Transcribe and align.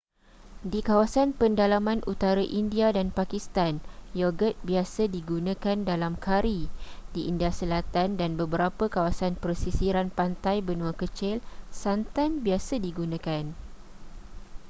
di 0.71 0.79
kawasan 0.89 1.29
pendalaman 1.39 1.99
utara 2.13 2.41
india 2.61 2.87
dan 2.97 3.07
pakistan 3.19 3.73
yogurt 4.21 4.55
biasa 4.67 5.03
digunakan 5.15 5.77
dalam 5.89 6.13
kari 6.25 6.59
di 7.13 7.21
india 7.31 7.51
selatan 7.59 8.09
dan 8.19 8.31
beberapa 8.41 8.83
kawasan 8.95 9.33
pesisiran 9.43 10.07
pantai 10.17 10.57
benua 10.69 10.93
kecil 11.01 11.35
santan 11.83 12.31
biasa 12.45 12.73
digunakan 12.87 13.43